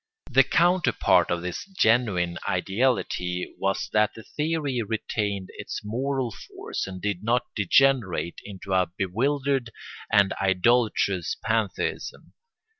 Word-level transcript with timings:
The 0.31 0.41
counterpart 0.43 1.29
of 1.29 1.43
this 1.43 1.63
genuine 1.63 2.39
ideality 2.49 3.53
was 3.59 3.87
that 3.93 4.15
the 4.15 4.23
theory 4.23 4.81
retained 4.81 5.49
its 5.59 5.81
moral 5.83 6.31
force 6.31 6.87
and 6.87 6.99
did 6.99 7.23
not 7.23 7.53
degenerate 7.55 8.41
into 8.43 8.73
a 8.73 8.87
bewildered 8.97 9.69
and 10.11 10.33
idolatrous 10.41 11.35
pantheism. 11.43 12.33